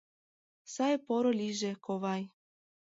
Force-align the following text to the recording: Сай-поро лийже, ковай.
Сай-поро 0.73 1.31
лийже, 1.39 1.71
ковай. 1.85 2.21